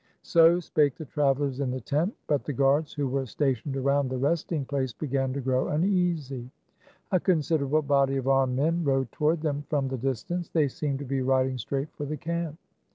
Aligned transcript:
So 0.23 0.59
spake 0.59 0.95
the 0.95 1.05
travelers 1.05 1.59
in 1.59 1.69
the 1.69 1.79
tent; 1.79 2.15
but 2.25 2.43
the 2.43 2.53
guards, 2.53 2.91
who 2.91 3.07
were 3.07 3.27
stationed 3.27 3.77
around 3.77 4.07
the 4.09 4.17
resting 4.17 4.65
place, 4.65 4.93
began 4.93 5.31
to 5.33 5.41
grow 5.41 5.67
uneasy. 5.67 6.49
A 7.11 7.19
considerable 7.19 7.83
body 7.83 8.17
of 8.17 8.27
armed 8.27 8.55
men 8.55 8.83
rode 8.83 9.11
toward 9.11 9.41
them 9.41 9.63
from 9.69 9.89
the 9.89 9.99
distance. 9.99 10.49
They 10.49 10.69
seemed 10.69 10.97
to 10.97 11.05
be 11.05 11.21
riding 11.21 11.59
straight 11.59 11.91
for 11.91 12.05
the 12.05 12.17
camp. 12.17 12.57